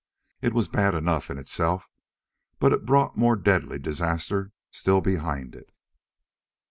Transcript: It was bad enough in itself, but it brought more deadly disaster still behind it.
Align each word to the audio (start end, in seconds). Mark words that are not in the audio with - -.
It 0.41 0.55
was 0.55 0.67
bad 0.67 0.95
enough 0.95 1.29
in 1.29 1.37
itself, 1.37 1.87
but 2.57 2.73
it 2.73 2.87
brought 2.87 3.17
more 3.19 3.35
deadly 3.35 3.77
disaster 3.77 4.51
still 4.71 4.99
behind 4.99 5.53
it. 5.53 5.71